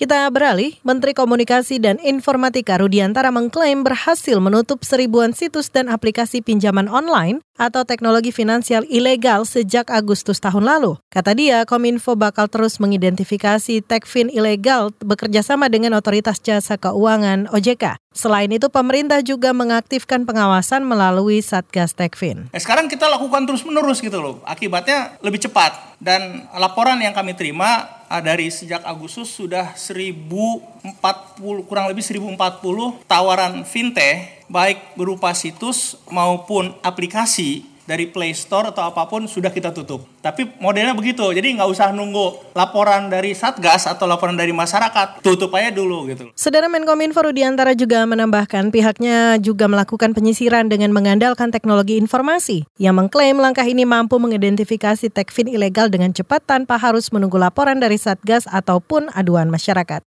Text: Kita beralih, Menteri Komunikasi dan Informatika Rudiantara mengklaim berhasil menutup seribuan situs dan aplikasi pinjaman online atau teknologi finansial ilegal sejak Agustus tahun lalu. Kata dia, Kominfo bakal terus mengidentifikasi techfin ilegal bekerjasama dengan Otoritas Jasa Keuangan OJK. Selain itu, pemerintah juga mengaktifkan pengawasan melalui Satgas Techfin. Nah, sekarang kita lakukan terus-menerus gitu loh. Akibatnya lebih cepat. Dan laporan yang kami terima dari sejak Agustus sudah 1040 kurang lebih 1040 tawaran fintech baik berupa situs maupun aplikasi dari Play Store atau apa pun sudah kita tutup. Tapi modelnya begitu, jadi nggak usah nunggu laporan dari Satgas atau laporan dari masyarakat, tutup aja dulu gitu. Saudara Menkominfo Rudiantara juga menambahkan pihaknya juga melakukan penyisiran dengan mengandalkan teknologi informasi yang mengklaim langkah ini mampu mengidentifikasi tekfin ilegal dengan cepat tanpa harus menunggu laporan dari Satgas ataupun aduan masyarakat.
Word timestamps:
Kita 0.00 0.32
beralih, 0.32 0.80
Menteri 0.80 1.12
Komunikasi 1.12 1.76
dan 1.76 2.00
Informatika 2.00 2.80
Rudiantara 2.80 3.28
mengklaim 3.28 3.84
berhasil 3.84 4.40
menutup 4.40 4.80
seribuan 4.80 5.36
situs 5.36 5.68
dan 5.68 5.92
aplikasi 5.92 6.40
pinjaman 6.40 6.88
online 6.88 7.44
atau 7.60 7.84
teknologi 7.84 8.32
finansial 8.32 8.88
ilegal 8.88 9.44
sejak 9.44 9.92
Agustus 9.92 10.40
tahun 10.40 10.64
lalu. 10.64 10.96
Kata 11.12 11.36
dia, 11.36 11.68
Kominfo 11.68 12.16
bakal 12.16 12.48
terus 12.48 12.80
mengidentifikasi 12.80 13.84
techfin 13.84 14.32
ilegal 14.32 14.96
bekerjasama 15.04 15.68
dengan 15.68 15.92
Otoritas 16.00 16.40
Jasa 16.40 16.80
Keuangan 16.80 17.52
OJK. 17.52 18.00
Selain 18.16 18.48
itu, 18.48 18.72
pemerintah 18.72 19.20
juga 19.20 19.52
mengaktifkan 19.52 20.24
pengawasan 20.24 20.80
melalui 20.80 21.44
Satgas 21.44 21.92
Techfin. 21.92 22.48
Nah, 22.48 22.60
sekarang 22.64 22.88
kita 22.88 23.04
lakukan 23.04 23.44
terus-menerus 23.44 24.00
gitu 24.00 24.16
loh. 24.16 24.40
Akibatnya 24.48 25.20
lebih 25.20 25.44
cepat. 25.44 25.92
Dan 26.00 26.48
laporan 26.56 26.96
yang 27.04 27.12
kami 27.12 27.36
terima 27.36 27.99
dari 28.18 28.50
sejak 28.50 28.82
Agustus 28.82 29.30
sudah 29.30 29.78
1040 29.78 30.98
kurang 31.70 31.86
lebih 31.86 32.02
1040 32.02 32.34
tawaran 33.06 33.62
fintech 33.62 34.42
baik 34.50 34.98
berupa 34.98 35.30
situs 35.30 35.94
maupun 36.10 36.74
aplikasi 36.82 37.62
dari 37.88 38.08
Play 38.08 38.36
Store 38.36 38.72
atau 38.72 38.86
apa 38.86 39.06
pun 39.08 39.24
sudah 39.24 39.52
kita 39.52 39.70
tutup. 39.70 40.04
Tapi 40.20 40.60
modelnya 40.60 40.92
begitu, 40.92 41.24
jadi 41.32 41.56
nggak 41.56 41.68
usah 41.70 41.92
nunggu 41.96 42.52
laporan 42.52 43.08
dari 43.08 43.32
Satgas 43.32 43.88
atau 43.88 44.04
laporan 44.04 44.36
dari 44.36 44.52
masyarakat, 44.52 45.24
tutup 45.24 45.52
aja 45.56 45.72
dulu 45.72 46.08
gitu. 46.12 46.28
Saudara 46.36 46.68
Menkominfo 46.68 47.24
Rudiantara 47.24 47.72
juga 47.72 48.04
menambahkan 48.04 48.68
pihaknya 48.68 49.40
juga 49.40 49.66
melakukan 49.66 50.12
penyisiran 50.12 50.68
dengan 50.68 50.92
mengandalkan 50.92 51.48
teknologi 51.48 51.96
informasi 51.96 52.68
yang 52.76 52.96
mengklaim 53.00 53.40
langkah 53.40 53.64
ini 53.64 53.88
mampu 53.88 54.20
mengidentifikasi 54.20 55.08
tekfin 55.08 55.48
ilegal 55.48 55.88
dengan 55.88 56.12
cepat 56.12 56.44
tanpa 56.44 56.76
harus 56.76 57.08
menunggu 57.10 57.40
laporan 57.40 57.80
dari 57.80 57.96
Satgas 57.96 58.44
ataupun 58.50 59.08
aduan 59.16 59.48
masyarakat. 59.48 60.04